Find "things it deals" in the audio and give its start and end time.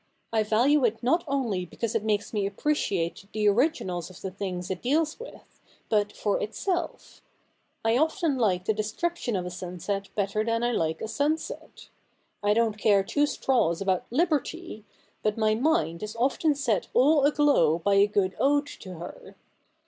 4.31-5.19